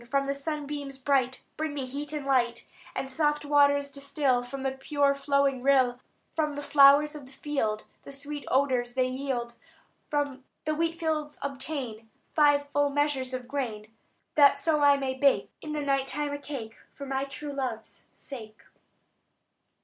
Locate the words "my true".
17.05-17.53